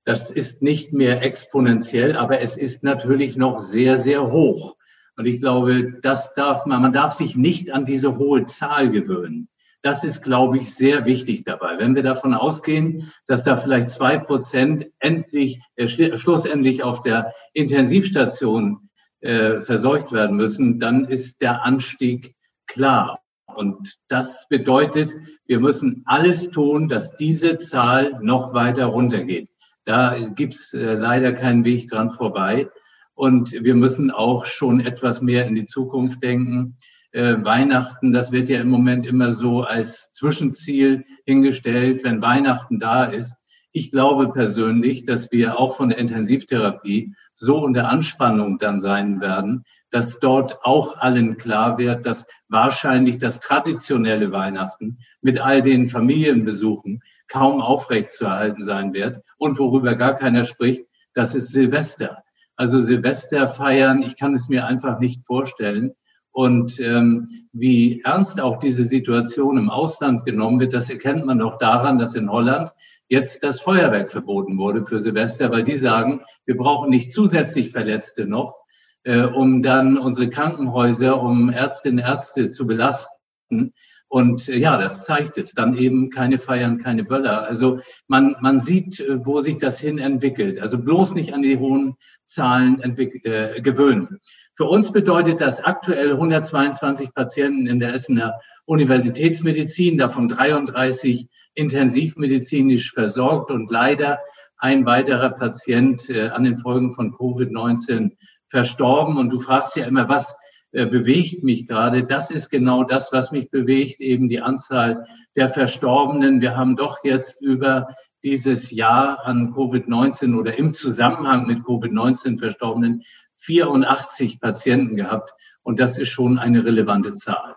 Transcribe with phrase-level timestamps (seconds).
[0.06, 4.76] Das ist nicht mehr exponentiell, aber es ist natürlich noch sehr, sehr hoch.
[5.16, 9.48] Und ich glaube, das darf man, man darf sich nicht an diese hohe Zahl gewöhnen.
[9.84, 11.78] Das ist, glaube ich, sehr wichtig dabei.
[11.78, 18.90] Wenn wir davon ausgehen, dass da vielleicht zwei Prozent endlich, äh, schlussendlich auf der Intensivstation
[19.20, 22.34] äh, verseucht werden müssen, dann ist der Anstieg
[22.66, 23.20] klar.
[23.46, 25.14] Und das bedeutet,
[25.46, 29.50] wir müssen alles tun, dass diese Zahl noch weiter runtergeht.
[29.86, 32.70] Da gibt's äh, leider keinen Weg dran vorbei.
[33.16, 36.78] Und wir müssen auch schon etwas mehr in die Zukunft denken.
[37.12, 43.06] Äh, Weihnachten, das wird ja im Moment immer so als Zwischenziel hingestellt, wenn Weihnachten da
[43.06, 43.36] ist.
[43.72, 49.64] Ich glaube persönlich, dass wir auch von der Intensivtherapie so unter Anspannung dann sein werden,
[49.90, 57.02] dass dort auch allen klar wird, dass wahrscheinlich das traditionelle Weihnachten mit all den Familienbesuchen
[57.28, 59.22] kaum aufrechtzuerhalten sein wird.
[59.38, 62.24] Und worüber gar keiner spricht, das ist Silvester.
[62.56, 65.94] Also Silvester feiern, ich kann es mir einfach nicht vorstellen.
[66.32, 71.60] Und ähm, wie ernst auch diese Situation im Ausland genommen wird, das erkennt man doch
[71.60, 72.72] daran, dass in Holland
[73.08, 78.26] jetzt das Feuerwerk verboten wurde für Silvester, weil die sagen, wir brauchen nicht zusätzlich Verletzte
[78.26, 78.56] noch,
[79.04, 83.74] äh, um dann unsere Krankenhäuser, um Ärztinnen und Ärzte zu belasten.
[84.14, 85.54] Und äh, ja, das zeigt es.
[85.54, 87.48] Dann eben keine Feiern, keine Böller.
[87.48, 90.60] Also man, man sieht, äh, wo sich das hin entwickelt.
[90.60, 94.20] Also bloß nicht an die hohen Zahlen äh, gewöhnen.
[94.54, 103.50] Für uns bedeutet das aktuell 122 Patienten in der Essener Universitätsmedizin, davon 33 intensivmedizinisch versorgt
[103.50, 104.20] und leider
[104.60, 108.12] ein weiterer Patient äh, an den Folgen von Covid-19
[108.48, 109.18] verstorben.
[109.18, 110.36] Und du fragst ja immer, was
[110.74, 112.04] äh, bewegt mich gerade.
[112.04, 116.42] Das ist genau das, was mich bewegt, eben die Anzahl der Verstorbenen.
[116.42, 123.04] Wir haben doch jetzt über dieses Jahr an Covid-19 oder im Zusammenhang mit Covid-19 Verstorbenen
[123.36, 125.32] 84 Patienten gehabt.
[125.62, 127.56] Und das ist schon eine relevante Zahl.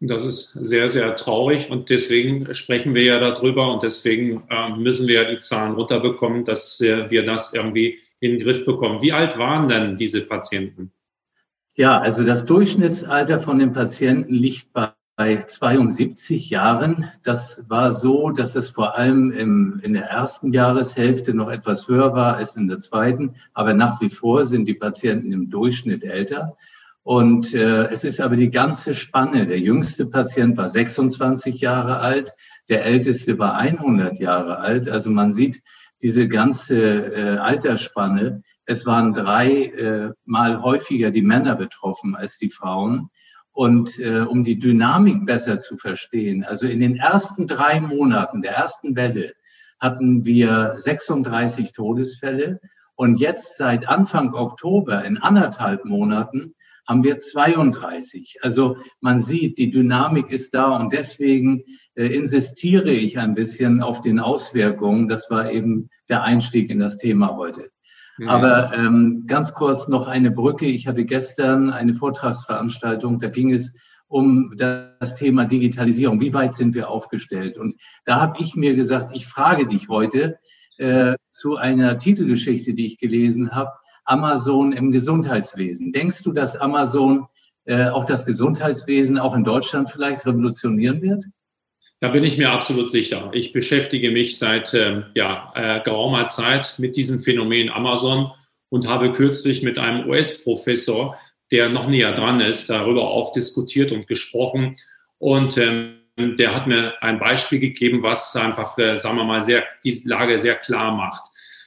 [0.00, 5.06] Das ist sehr, sehr traurig und deswegen sprechen wir ja darüber und deswegen äh, müssen
[5.08, 9.02] wir ja die Zahlen runterbekommen, dass wir das irgendwie in den Griff bekommen.
[9.02, 10.90] Wie alt waren denn diese Patienten?
[11.80, 17.08] Ja, also das Durchschnittsalter von den Patienten liegt bei 72 Jahren.
[17.22, 22.12] Das war so, dass es vor allem im, in der ersten Jahreshälfte noch etwas höher
[22.12, 23.36] war als in der zweiten.
[23.54, 26.54] Aber nach wie vor sind die Patienten im Durchschnitt älter.
[27.02, 29.46] Und äh, es ist aber die ganze Spanne.
[29.46, 32.34] Der jüngste Patient war 26 Jahre alt,
[32.68, 34.86] der älteste war 100 Jahre alt.
[34.90, 35.62] Also man sieht
[36.02, 38.42] diese ganze äh, Altersspanne.
[38.70, 43.10] Es waren drei äh, mal häufiger die Männer betroffen als die Frauen.
[43.50, 48.52] Und äh, um die Dynamik besser zu verstehen, also in den ersten drei Monaten der
[48.52, 49.32] ersten Welle
[49.80, 52.60] hatten wir 36 Todesfälle.
[52.94, 56.54] Und jetzt seit Anfang Oktober in anderthalb Monaten
[56.86, 58.38] haben wir 32.
[58.40, 61.64] Also man sieht, die Dynamik ist da und deswegen
[61.96, 65.08] äh, insistiere ich ein bisschen auf den Auswirkungen.
[65.08, 67.72] Das war eben der Einstieg in das Thema heute.
[68.28, 70.66] Aber ähm, ganz kurz noch eine Brücke.
[70.66, 73.72] Ich hatte gestern eine Vortragsveranstaltung, da ging es
[74.08, 76.20] um das Thema Digitalisierung.
[76.20, 77.56] Wie weit sind wir aufgestellt?
[77.56, 80.38] Und da habe ich mir gesagt, ich frage dich heute
[80.78, 83.70] äh, zu einer Titelgeschichte, die ich gelesen habe,
[84.04, 85.92] Amazon im Gesundheitswesen.
[85.92, 87.26] Denkst du, dass Amazon
[87.64, 91.26] äh, auch das Gesundheitswesen auch in Deutschland vielleicht revolutionieren wird?
[92.00, 93.30] Da bin ich mir absolut sicher.
[93.34, 98.32] Ich beschäftige mich seit äh, ja, äh, geraumer Zeit mit diesem Phänomen Amazon
[98.70, 101.18] und habe kürzlich mit einem US-Professor,
[101.52, 104.76] der noch näher dran ist, darüber auch diskutiert und gesprochen.
[105.18, 109.64] Und ähm, der hat mir ein Beispiel gegeben, was einfach, äh, sagen wir mal, sehr,
[109.84, 111.24] die Lage sehr klar macht.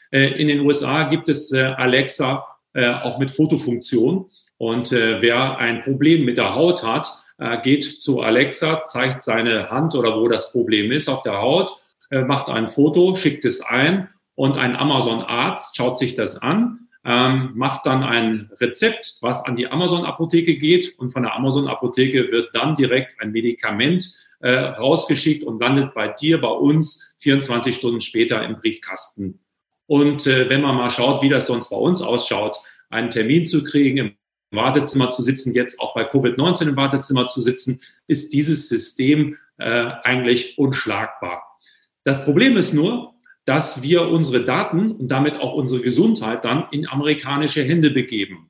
[0.10, 4.32] Äh, in den USA gibt es äh, Alexa äh, auch mit Fotofunktion.
[4.58, 7.23] Und äh, wer ein Problem mit der Haut hat,
[7.62, 11.74] geht zu Alexa, zeigt seine Hand oder wo das Problem ist auf der Haut,
[12.10, 17.52] äh, macht ein Foto, schickt es ein und ein Amazon-Arzt schaut sich das an, ähm,
[17.56, 22.76] macht dann ein Rezept, was an die Amazon-Apotheke geht und von der Amazon-Apotheke wird dann
[22.76, 24.10] direkt ein Medikament
[24.40, 29.40] äh, rausgeschickt und landet bei dir, bei uns 24 Stunden später im Briefkasten.
[29.88, 32.58] Und äh, wenn man mal schaut, wie das sonst bei uns ausschaut,
[32.90, 34.16] einen Termin zu kriegen, im
[34.54, 39.92] Wartezimmer zu sitzen, jetzt auch bei Covid-19 im Wartezimmer zu sitzen, ist dieses System äh,
[40.04, 41.44] eigentlich unschlagbar.
[42.04, 43.14] Das Problem ist nur,
[43.46, 48.50] dass wir unsere Daten und damit auch unsere Gesundheit dann in amerikanische Hände begeben.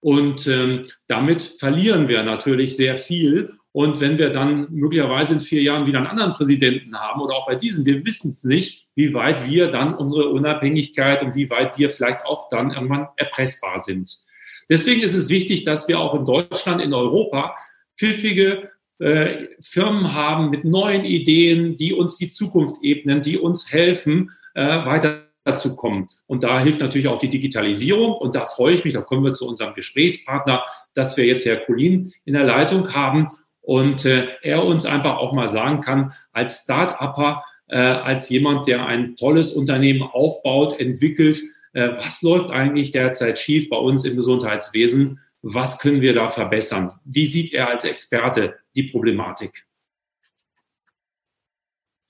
[0.00, 3.54] Und ähm, damit verlieren wir natürlich sehr viel.
[3.72, 7.46] Und wenn wir dann möglicherweise in vier Jahren wieder einen anderen Präsidenten haben oder auch
[7.46, 11.78] bei diesem, wir wissen es nicht, wie weit wir dann unsere Unabhängigkeit und wie weit
[11.78, 14.24] wir vielleicht auch dann irgendwann erpressbar sind.
[14.68, 17.56] Deswegen ist es wichtig, dass wir auch in Deutschland, in Europa
[17.98, 24.30] pfiffige äh, Firmen haben mit neuen Ideen, die uns die Zukunft ebnen, die uns helfen,
[24.54, 26.06] äh, weiterzukommen.
[26.26, 28.12] Und da hilft natürlich auch die Digitalisierung.
[28.12, 30.62] Und da freue ich mich, da kommen wir zu unserem Gesprächspartner,
[30.94, 33.28] dass wir jetzt Herr Colin in der Leitung haben
[33.60, 38.86] und äh, er uns einfach auch mal sagen kann, als Start-Upper, äh, als jemand, der
[38.86, 41.40] ein tolles Unternehmen aufbaut, entwickelt,
[41.74, 45.20] was läuft eigentlich derzeit schief bei uns im Gesundheitswesen?
[45.42, 46.92] Was können wir da verbessern?
[47.04, 49.66] Wie sieht er als Experte die Problematik?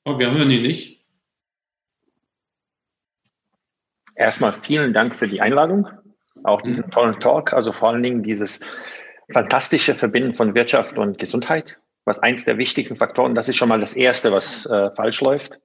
[0.04, 1.04] Oh, wir hören ihn nicht.
[4.14, 5.88] Erstmal vielen Dank für die Einladung,
[6.44, 6.90] auch diesen mhm.
[6.90, 8.60] tollen Talk, also vor allen Dingen dieses
[9.32, 13.80] fantastische Verbinden von Wirtschaft und Gesundheit, was eins der wichtigen Faktoren, das ist schon mal
[13.80, 15.58] das Erste, was äh, falsch läuft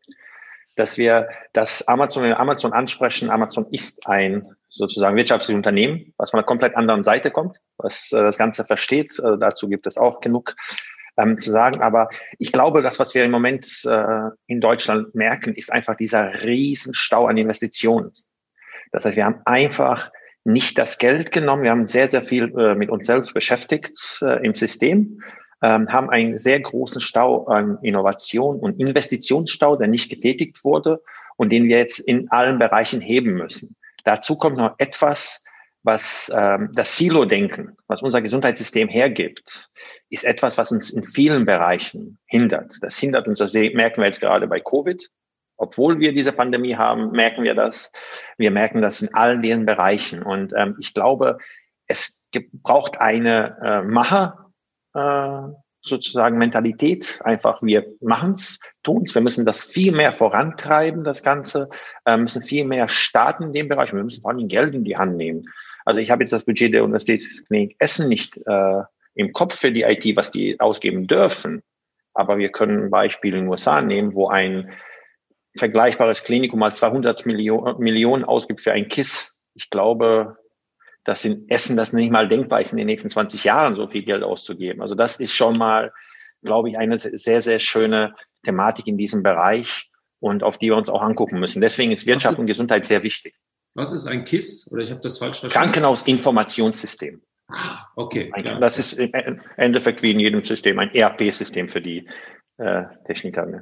[0.80, 6.32] dass wir das Amazon, wenn wir Amazon ansprechen, Amazon ist ein sozusagen wirtschaftliches Unternehmen, was
[6.32, 9.20] von einer komplett anderen Seite kommt, was äh, das Ganze versteht.
[9.20, 10.56] Äh, dazu gibt es auch genug
[11.18, 11.82] ähm, zu sagen.
[11.82, 16.44] Aber ich glaube, das, was wir im Moment äh, in Deutschland merken, ist einfach dieser
[16.44, 18.12] Riesenstau an Investitionen.
[18.92, 20.12] Das heißt, wir haben einfach
[20.46, 21.64] nicht das Geld genommen.
[21.64, 25.22] Wir haben sehr, sehr viel äh, mit uns selbst beschäftigt äh, im System
[25.62, 31.02] ähm, haben einen sehr großen Stau an Innovation und Investitionsstau, der nicht getätigt wurde
[31.38, 33.76] und den wir jetzt in allen Bereichen heben müssen.
[34.04, 35.44] Dazu kommt noch etwas,
[35.84, 39.70] was ähm, das Silo-Denken, was unser Gesundheitssystem hergibt,
[40.10, 42.76] ist etwas, was uns in vielen Bereichen hindert.
[42.82, 45.10] Das hindert uns, das merken wir jetzt gerade bei Covid.
[45.58, 47.92] Obwohl wir diese Pandemie haben, merken wir das.
[48.38, 50.24] Wir merken das in allen diesen Bereichen.
[50.24, 51.38] Und ähm, ich glaube,
[51.88, 52.26] es
[52.64, 54.49] braucht eine äh, Macher,
[54.94, 55.42] äh,
[55.82, 57.20] sozusagen Mentalität.
[57.24, 59.14] Einfach, wir machen's, tun's.
[59.14, 61.70] Wir müssen das viel mehr vorantreiben, das Ganze.
[62.06, 63.94] äh, müssen viel mehr starten in dem Bereich.
[63.94, 65.46] Wir müssen vor allem Geld in die Hand nehmen.
[65.86, 68.82] Also ich habe jetzt das Budget der Universitätsklinik Essen nicht äh,
[69.16, 71.64] im Kopf für die IT, was die ausgeben dürfen.
[72.14, 74.72] Aber wir können ein Beispiel in den USA nehmen, wo ein
[75.58, 79.42] vergleichbares Klinikum mal 200 Millionen, Millionen ausgibt für ein KISS.
[79.56, 80.38] Ich glaube,
[81.10, 84.04] dass in Essen das nicht mal denkbar ist, in den nächsten 20 Jahren so viel
[84.04, 84.80] Geld auszugeben.
[84.80, 85.92] Also das ist schon mal,
[86.44, 88.14] glaube ich, eine sehr, sehr schöne
[88.44, 89.90] Thematik in diesem Bereich
[90.20, 91.62] und auf die wir uns auch angucken müssen.
[91.62, 93.34] Deswegen ist Wirtschaft und Gesundheit sehr wichtig.
[93.74, 94.70] Was ist ein KISS?
[94.72, 95.72] Oder ich habe das falsch verstanden?
[95.72, 97.24] Krankenhausinformationssystem.
[97.48, 98.32] Ah, okay.
[98.46, 98.60] Ja.
[98.60, 102.08] Das ist im Endeffekt wie in jedem System ein ERP-System für die
[102.58, 103.48] äh, Techniker.
[103.48, 103.62] Ne?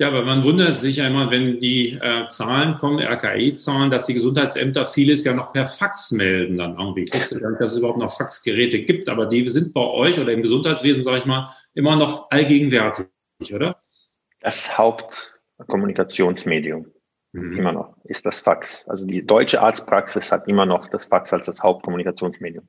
[0.00, 4.86] Ja, aber man wundert sich immer, wenn die äh, Zahlen kommen, RKI-Zahlen, dass die Gesundheitsämter
[4.86, 7.02] vieles ja noch per Fax melden dann irgendwie.
[7.02, 10.20] Ich wusste gar nicht, dass es überhaupt noch Faxgeräte gibt, aber die sind bei euch
[10.20, 13.08] oder im Gesundheitswesen, sage ich mal, immer noch allgegenwärtig,
[13.52, 13.82] oder?
[14.38, 16.86] Das Hauptkommunikationsmedium
[17.32, 17.58] mhm.
[17.58, 18.86] immer noch ist das Fax.
[18.86, 22.68] Also die deutsche Arztpraxis hat immer noch das Fax als das Hauptkommunikationsmedium.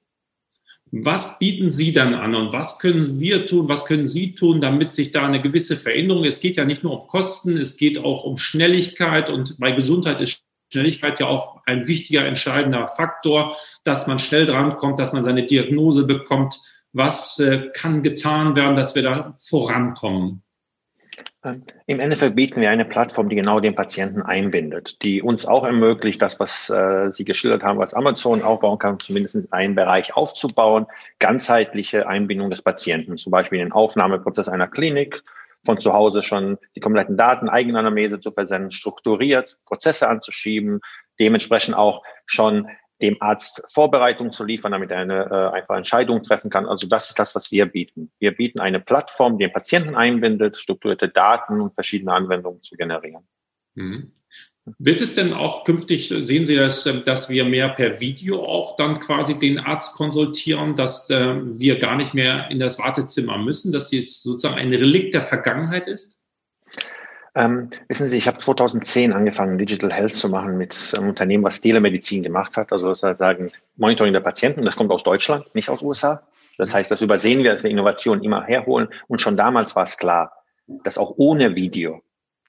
[0.91, 4.91] Was bieten Sie dann an und was können wir tun, was können Sie tun, damit
[4.93, 8.23] sich da eine gewisse Veränderung, es geht ja nicht nur um Kosten, es geht auch
[8.23, 10.41] um Schnelligkeit und bei Gesundheit ist
[10.71, 16.05] Schnelligkeit ja auch ein wichtiger, entscheidender Faktor, dass man schnell drankommt, dass man seine Diagnose
[16.05, 16.59] bekommt.
[16.91, 20.43] Was äh, kann getan werden, dass wir da vorankommen?
[21.43, 25.63] Ähm, Im Endeffekt bieten wir eine Plattform, die genau den Patienten einbindet, die uns auch
[25.63, 30.15] ermöglicht, das, was äh, Sie geschildert haben, was Amazon aufbauen kann, zumindest in einen Bereich
[30.15, 30.85] aufzubauen,
[31.19, 35.23] ganzheitliche Einbindung des Patienten, zum Beispiel den Aufnahmeprozess einer Klinik,
[35.65, 40.79] von zu Hause schon die kompletten Daten, Eigenanamnese zu versenden, strukturiert, Prozesse anzuschieben,
[41.19, 42.69] dementsprechend auch schon
[43.01, 46.65] dem Arzt Vorbereitung zu liefern, damit er eine äh, einfache Entscheidung treffen kann.
[46.65, 48.11] Also das ist das, was wir bieten.
[48.19, 53.27] Wir bieten eine Plattform, die den Patienten einbindet, strukturierte Daten und verschiedene Anwendungen zu generieren.
[53.75, 54.11] Mhm.
[54.77, 58.99] Wird es denn auch künftig, sehen Sie das, dass wir mehr per Video auch dann
[58.99, 63.89] quasi den Arzt konsultieren, dass äh, wir gar nicht mehr in das Wartezimmer müssen, dass
[63.89, 66.18] das sozusagen ein Relikt der Vergangenheit ist?
[67.39, 71.61] Ähm, wissen Sie, ich habe 2010 angefangen, Digital Health zu machen mit einem Unternehmen, was
[71.61, 74.65] Telemedizin gemacht hat, also sozusagen Monitoring der Patienten.
[74.65, 76.21] Das kommt aus Deutschland, nicht aus USA.
[76.57, 78.89] Das heißt, das übersehen wir, dass wir Innovationen immer herholen.
[79.07, 80.33] Und schon damals war es klar,
[80.83, 82.01] dass auch ohne Video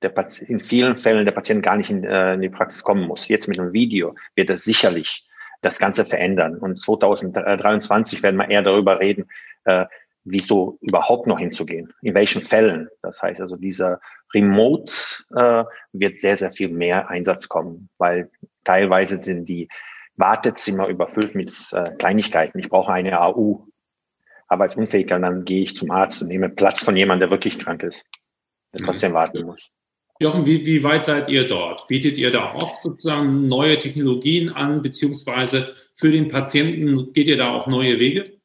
[0.03, 0.13] der
[0.49, 3.29] in vielen Fällen der Patient gar nicht in, äh, in die Praxis kommen muss.
[3.29, 5.25] Jetzt mit einem Video wird das sicherlich
[5.61, 6.57] das Ganze verändern.
[6.57, 9.29] Und 2023 werden wir eher darüber reden,
[9.67, 9.85] äh,
[10.25, 12.89] wieso überhaupt noch hinzugehen, in welchen Fällen.
[13.03, 14.01] Das heißt also, dieser
[14.35, 14.93] Remote
[15.35, 18.31] äh, wird sehr, sehr viel mehr Einsatz kommen, weil
[18.65, 19.69] teilweise sind die
[20.17, 22.59] Wartezimmer überfüllt mit äh, Kleinigkeiten.
[22.59, 23.67] Ich brauche eine AU,
[24.49, 27.83] arbeitsunfähig, und dann gehe ich zum Arzt und nehme Platz von jemandem, der wirklich krank
[27.83, 28.05] ist,
[28.73, 28.85] der mhm.
[28.87, 29.71] trotzdem warten muss.
[30.23, 31.87] Jochen, wie, wie weit seid ihr dort?
[31.87, 37.55] Bietet ihr da auch sozusagen neue Technologien an, beziehungsweise für den Patienten geht ihr da
[37.55, 38.40] auch neue Wege?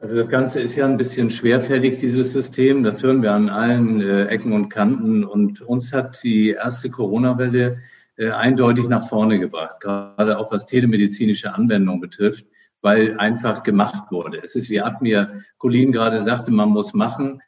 [0.00, 2.82] Also das Ganze ist ja ein bisschen schwerfällig, dieses System.
[2.82, 5.24] Das hören wir an allen äh, Ecken und Kanten.
[5.24, 7.82] Und uns hat die erste Corona-Welle
[8.16, 12.46] äh, eindeutig nach vorne gebracht, gerade auch was telemedizinische Anwendung betrifft,
[12.80, 14.40] weil einfach gemacht wurde.
[14.42, 17.42] Es ist, wie Admir Colin gerade sagte, man muss machen.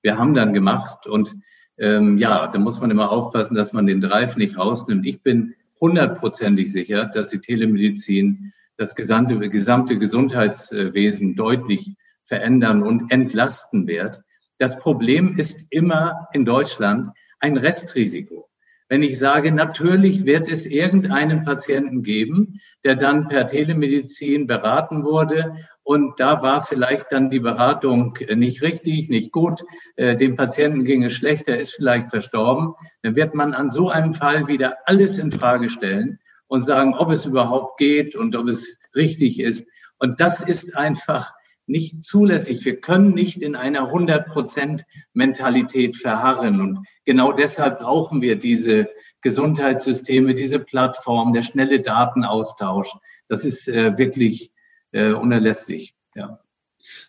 [0.00, 1.34] Wir haben dann gemacht und
[1.76, 5.04] ähm, ja, da muss man immer aufpassen, dass man den Drive nicht rausnimmt.
[5.06, 13.86] Ich bin hundertprozentig sicher, dass die Telemedizin das gesamte, gesamte Gesundheitswesen deutlich verändern und entlasten
[13.86, 14.20] wird.
[14.58, 17.08] Das Problem ist immer in Deutschland
[17.40, 18.48] ein Restrisiko.
[18.88, 25.56] Wenn ich sage, natürlich wird es irgendeinen Patienten geben, der dann per Telemedizin beraten wurde
[25.82, 29.64] und da war vielleicht dann die Beratung nicht richtig, nicht gut,
[29.96, 33.90] äh, dem Patienten ging es schlecht, er ist vielleicht verstorben, dann wird man an so
[33.90, 38.48] einem Fall wieder alles in Frage stellen und sagen, ob es überhaupt geht und ob
[38.48, 39.66] es richtig ist.
[39.98, 41.32] Und das ist einfach
[41.66, 42.64] nicht zulässig.
[42.64, 46.60] Wir können nicht in einer 100 Prozent Mentalität verharren.
[46.60, 48.88] Und genau deshalb brauchen wir diese
[49.20, 52.94] Gesundheitssysteme, diese Plattform, der schnelle Datenaustausch.
[53.28, 54.52] Das ist äh, wirklich
[54.92, 55.94] äh, unerlässlich.
[56.14, 56.40] Ja.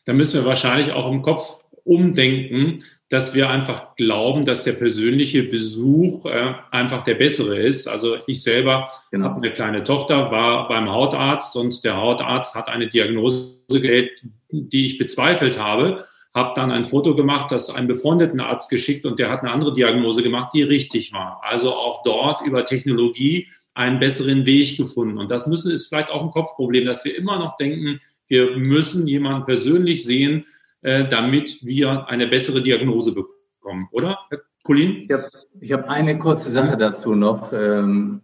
[0.06, 5.44] Da müssen wir wahrscheinlich auch im Kopf umdenken, dass wir einfach glauben, dass der persönliche
[5.44, 7.88] Besuch äh, einfach der bessere ist.
[7.88, 9.26] Also ich selber genau.
[9.26, 14.86] habe eine kleine Tochter, war beim Hautarzt und der Hautarzt hat eine Diagnose gewählt, die
[14.86, 19.30] ich bezweifelt habe, habe dann ein Foto gemacht, das einen befreundeten Arzt geschickt und der
[19.30, 21.42] hat eine andere Diagnose gemacht, die richtig war.
[21.44, 25.18] Also auch dort über Technologie einen besseren Weg gefunden.
[25.18, 29.08] Und das müssen ist vielleicht auch ein Kopfproblem, dass wir immer noch denken, wir müssen
[29.08, 30.46] jemanden persönlich sehen,
[30.82, 35.04] damit wir eine bessere Diagnose bekommen, oder, Herr Colin?
[35.04, 35.30] Ich habe
[35.64, 37.52] hab eine kurze Sache dazu noch.
[37.52, 38.22] Ähm,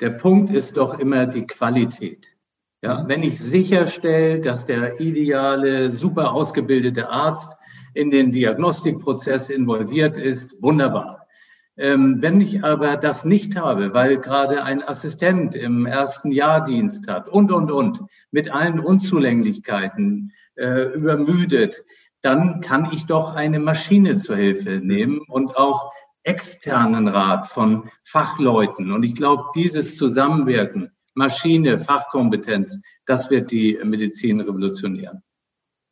[0.00, 2.36] der Punkt ist doch immer die Qualität.
[2.82, 7.56] Ja, wenn ich sicherstelle, dass der ideale, super ausgebildete Arzt
[7.94, 11.26] in den Diagnostikprozess involviert ist, wunderbar.
[11.78, 17.28] Ähm, wenn ich aber das nicht habe, weil gerade ein Assistent im ersten Jahrdienst hat
[17.28, 21.84] und, und, und, mit allen Unzulänglichkeiten, äh, übermüdet,
[22.22, 28.90] dann kann ich doch eine Maschine zur Hilfe nehmen und auch externen Rat von Fachleuten.
[28.90, 35.22] Und ich glaube, dieses Zusammenwirken, Maschine, Fachkompetenz, das wird die Medizin revolutionieren.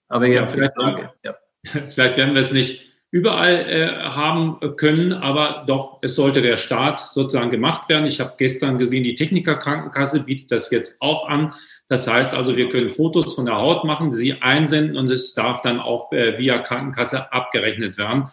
[0.08, 1.12] Aber jetzt ja, Frage.
[1.22, 1.36] Ja.
[1.64, 6.98] Vielleicht werden wir es nicht überall äh, haben können, aber doch, es sollte der Start
[6.98, 8.06] sozusagen gemacht werden.
[8.06, 11.54] Ich habe gestern gesehen, die Technikerkrankenkasse bietet das jetzt auch an.
[11.86, 15.62] Das heißt also, wir können Fotos von der Haut machen, sie einsenden und es darf
[15.62, 18.30] dann auch äh, via Krankenkasse abgerechnet werden.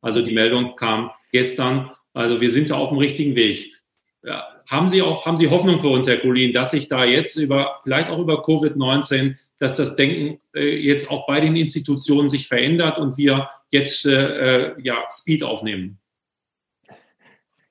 [0.00, 1.90] Also die Meldung kam gestern.
[2.14, 3.74] Also wir sind da auf dem richtigen Weg.
[4.22, 7.36] Ja, haben Sie auch, haben Sie Hoffnung für uns, Herr Kolin, dass sich da jetzt
[7.36, 12.48] über, vielleicht auch über Covid-19, dass das Denken äh, jetzt auch bei den Institutionen sich
[12.48, 15.98] verändert und wir jetzt äh, äh ja, Speed aufnehmen?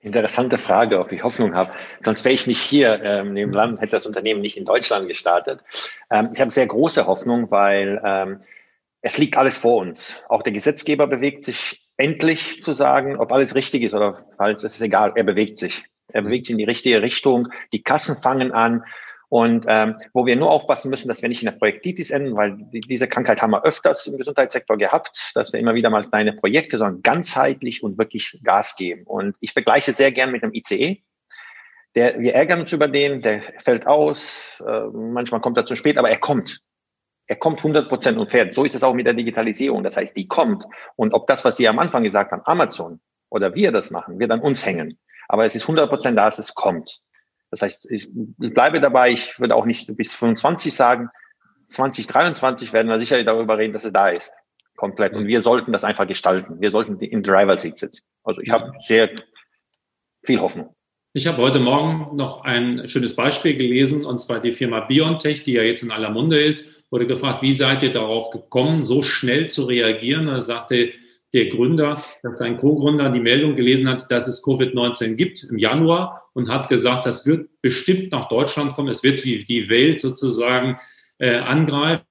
[0.04, 1.72] Interessante Frage, ob ich Hoffnung habe.
[2.02, 5.62] Sonst wäre ich nicht hier ähm, im Land, hätte das Unternehmen nicht in Deutschland gestartet.
[6.12, 8.42] Ähm, ich habe sehr große Hoffnung, weil ähm,
[9.02, 10.22] es liegt alles vor uns.
[10.28, 14.76] Auch der Gesetzgeber bewegt sich endlich zu sagen, ob alles richtig ist oder falsch, das
[14.76, 15.86] ist egal, er bewegt sich.
[16.12, 17.48] Er bewegt sich in die richtige Richtung.
[17.72, 18.84] Die Kassen fangen an
[19.30, 22.56] Und ähm, wo wir nur aufpassen müssen, dass wir nicht in der Projektitis enden, weil
[22.72, 26.34] die, diese Krankheit haben wir öfters im Gesundheitssektor gehabt, dass wir immer wieder mal kleine
[26.34, 29.04] Projekte, sondern ganzheitlich und wirklich Gas geben.
[29.06, 31.02] Und ich vergleiche sehr gern mit dem ICE.
[31.96, 35.98] Der, wir ärgern uns über den, der fällt aus, äh, manchmal kommt er zu spät,
[35.98, 36.62] aber er kommt.
[37.28, 38.54] Er kommt 100 Prozent und fährt.
[38.54, 39.84] So ist es auch mit der Digitalisierung.
[39.84, 40.66] Das heißt, die kommt.
[40.96, 43.00] Und ob das, was Sie am Anfang gesagt haben, Amazon
[43.30, 45.00] oder wir das machen, wird an uns hängen.
[45.28, 47.00] Aber es ist 100 Prozent da, es kommt.
[47.54, 48.10] Das heißt, ich,
[48.42, 51.10] ich bleibe dabei, ich würde auch nicht bis 25 sagen.
[51.68, 54.34] 2023 werden wir sicherlich darüber reden, dass es da ist.
[54.76, 55.14] Komplett.
[55.14, 56.60] Und wir sollten das einfach gestalten.
[56.60, 58.02] Wir sollten im Driver Seat sitzen.
[58.24, 59.12] Also ich habe sehr
[60.24, 60.76] viel Hoffnung.
[61.14, 65.54] Ich habe heute Morgen noch ein schönes Beispiel gelesen, und zwar die Firma BioNTech, die
[65.54, 69.48] ja jetzt in aller Munde ist, wurde gefragt, wie seid ihr darauf gekommen, so schnell
[69.48, 70.28] zu reagieren?
[70.28, 70.92] Und er sagte
[71.34, 76.30] der Gründer, dass sein Co-Gründer die Meldung gelesen hat, dass es Covid-19 gibt im Januar
[76.34, 80.78] und hat gesagt, das wird bestimmt nach Deutschland kommen, es wird die, die Welt sozusagen
[81.18, 82.04] äh, angreifen.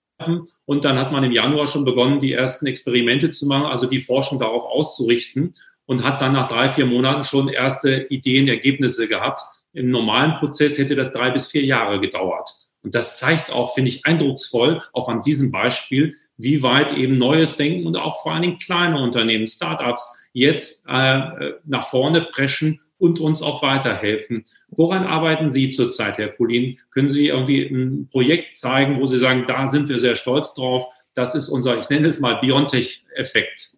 [0.67, 3.99] Und dann hat man im Januar schon begonnen, die ersten Experimente zu machen, also die
[3.99, 5.55] Forschung darauf auszurichten
[5.87, 9.41] und hat dann nach drei, vier Monaten schon erste Ideen, Ergebnisse gehabt.
[9.73, 12.51] Im normalen Prozess hätte das drei bis vier Jahre gedauert.
[12.83, 17.57] Und das zeigt auch, finde ich, eindrucksvoll, auch an diesem Beispiel, wie weit eben neues
[17.57, 23.21] Denken und auch vor allen Dingen kleine Unternehmen, Startups jetzt äh, nach vorne preschen und
[23.21, 24.47] uns auch weiterhelfen.
[24.69, 26.79] Woran arbeiten Sie zurzeit, Herr Kulin?
[26.93, 30.87] Können Sie irgendwie ein Projekt zeigen, wo Sie sagen, da sind wir sehr stolz drauf?
[31.15, 33.73] Das ist unser, ich nenne es mal Biontech-Effekt.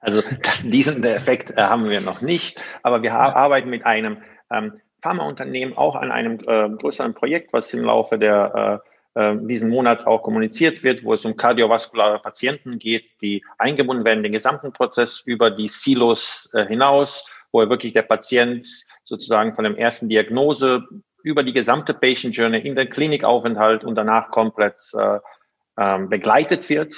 [0.00, 3.34] Also das, diesen Effekt äh, haben wir noch nicht, aber wir ja.
[3.34, 4.18] arbeiten mit einem
[4.50, 8.82] ähm, Pharmaunternehmen auch an einem äh, größeren Projekt, was im Laufe der
[9.14, 14.22] äh, diesen Monats auch kommuniziert wird, wo es um kardiovaskulare Patienten geht, die eingebunden werden
[14.22, 18.66] den gesamten Prozess über die Silos äh, hinaus, wo wirklich der Patient
[19.04, 20.84] sozusagen von der ersten Diagnose
[21.22, 25.18] über die gesamte Patient Journey in der Klinikaufenthalt und danach komplett äh,
[25.76, 26.94] ähm, begleitet wird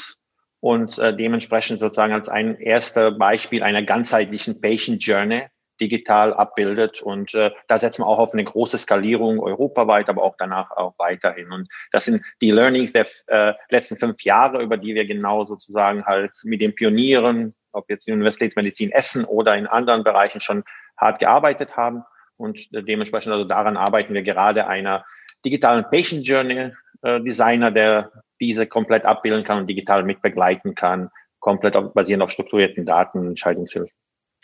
[0.61, 5.47] und äh, dementsprechend sozusagen als ein erster Beispiel einer ganzheitlichen Patient Journey
[5.83, 7.03] digital abbildet.
[7.03, 10.95] Und äh, da setzen wir auch auf eine große Skalierung europaweit, aber auch danach auch
[10.99, 11.51] weiterhin.
[11.51, 16.05] Und das sind die Learnings der äh, letzten fünf Jahre, über die wir genau sozusagen
[16.07, 20.63] halt mit den Pionieren, ob jetzt in Universitätsmedizin Essen oder in anderen Bereichen schon
[20.97, 22.05] hart gearbeitet haben.
[22.37, 25.05] Und äh, dementsprechend also daran arbeiten wir gerade einer
[25.45, 26.71] digitalen Patient Journey
[27.03, 32.31] äh, Designer, der diese komplett abbilden kann und digital mitbegleiten kann, komplett auf, basierend auf
[32.31, 33.93] strukturierten Daten, Entscheidungshilfen.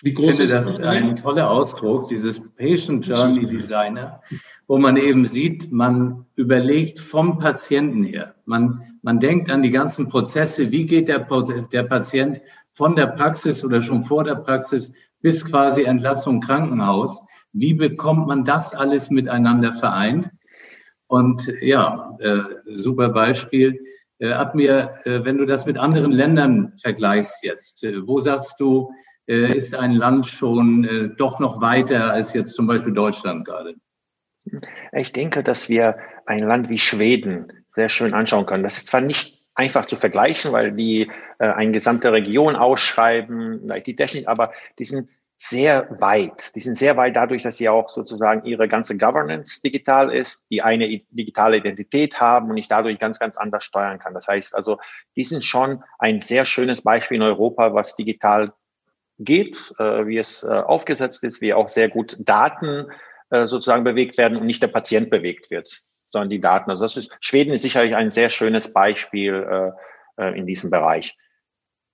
[0.03, 4.21] Wie groß ich finde ist das ein toller Ausdruck, dieses Patient Journey Designer,
[4.69, 8.37] wo man eben sieht, man überlegt vom Patienten her.
[8.45, 10.71] Man, man denkt an die ganzen Prozesse.
[10.71, 11.27] Wie geht der,
[11.73, 12.41] der Patient
[12.75, 17.21] von der Praxis oder schon vor der Praxis bis quasi Entlassung Krankenhaus?
[17.53, 20.31] Wie bekommt man das alles miteinander vereint?
[21.09, 22.43] Und ja, äh,
[22.77, 23.81] super Beispiel.
[24.21, 28.61] Äh, ab mir, äh, wenn du das mit anderen Ländern vergleichst jetzt, äh, wo sagst
[28.61, 28.93] du,
[29.35, 33.75] ist ein Land schon äh, doch noch weiter als jetzt zum Beispiel Deutschland gerade?
[34.93, 38.63] Ich denke, dass wir ein Land wie Schweden sehr schön anschauen können.
[38.63, 44.29] Das ist zwar nicht einfach zu vergleichen, weil die äh, eine gesamte Region ausschreiben, IT-Technik,
[44.29, 46.55] aber die sind sehr weit.
[46.57, 50.63] Die sind sehr weit dadurch, dass sie auch sozusagen ihre ganze Governance digital ist, die
[50.63, 54.15] eine digitale Identität haben und ich dadurch ganz, ganz anders steuern kann.
[54.15, 54.79] Das heißt also,
[55.17, 58.53] die sind schon ein sehr schönes Beispiel in Europa, was digital
[59.19, 62.87] geht, äh, wie es äh, aufgesetzt ist, wie auch sehr gut Daten
[63.31, 66.71] äh, sozusagen bewegt werden und nicht der Patient bewegt wird, sondern die Daten.
[66.71, 69.75] Also das ist, Schweden ist sicherlich ein sehr schönes Beispiel
[70.19, 71.17] äh, äh, in diesem Bereich.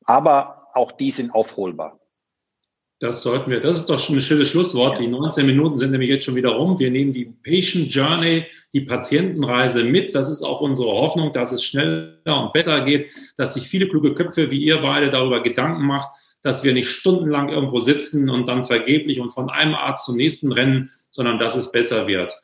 [0.04, 1.98] Aber auch die sind aufholbar.
[3.00, 4.98] Das sollten wir, das ist doch schon ein schönes Schlusswort.
[4.98, 6.78] Die 19 Minuten sind nämlich jetzt schon wieder rum.
[6.78, 10.14] Wir nehmen die Patient Journey, die Patientenreise mit.
[10.14, 14.14] Das ist auch unsere Hoffnung, dass es schneller und besser geht, dass sich viele kluge
[14.14, 16.08] Köpfe wie ihr beide darüber Gedanken macht,
[16.44, 20.52] dass wir nicht stundenlang irgendwo sitzen und dann vergeblich und von einem Arzt zum nächsten
[20.52, 22.38] rennen, sondern dass es besser wird.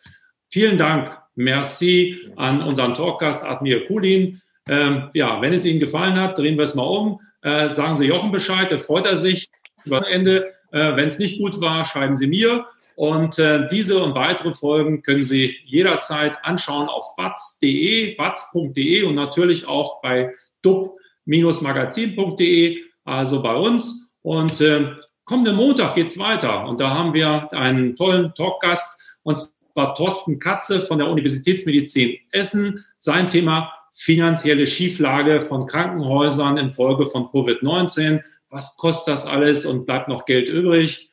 [0.49, 1.19] Vielen Dank.
[1.37, 4.41] Merci an unseren Talkgast Admir Kulin.
[4.69, 7.21] Ähm, ja, wenn es Ihnen gefallen hat, drehen wir es mal um.
[7.43, 9.51] Äh, sagen Sie Jochen Bescheid, da freut er sich.
[9.85, 12.65] Über Ende, äh, wenn es nicht gut war, schreiben Sie mir.
[12.97, 19.69] Und äh, diese und weitere Folgen können Sie jederzeit anschauen auf watz.de, watz.de und natürlich
[19.69, 24.13] auch bei dub-magazin.de also bei uns.
[24.23, 24.93] Und äh,
[25.25, 26.67] kommenden Montag geht es weiter.
[26.67, 29.39] Und da haben wir einen tollen Talkgast, und
[29.75, 32.85] zwar Thorsten Katze von der Universitätsmedizin Essen.
[32.99, 38.23] Sein Thema finanzielle Schieflage von Krankenhäusern infolge von Covid-19.
[38.49, 41.11] Was kostet das alles und bleibt noch Geld übrig?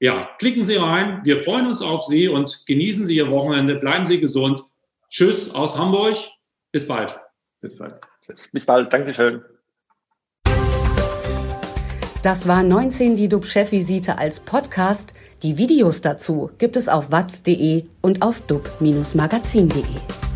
[0.00, 1.20] Ja, klicken Sie rein.
[1.24, 3.74] Wir freuen uns auf Sie und genießen Sie Ihr Wochenende.
[3.76, 4.64] Bleiben Sie gesund.
[5.10, 6.16] Tschüss aus Hamburg.
[6.72, 7.18] Bis bald.
[7.60, 8.00] Bis bald.
[8.52, 8.92] Bis bald.
[8.92, 9.42] Dankeschön.
[12.22, 15.14] Das war 19 die DUB-Chefvisite als Podcast.
[15.42, 20.29] Die Videos dazu gibt es auf watz.de und auf dub-magazin.de.